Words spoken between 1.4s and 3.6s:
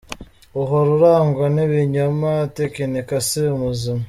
n’ibinyoma, atekinika, si